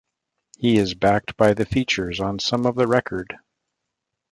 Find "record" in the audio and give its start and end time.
2.87-3.35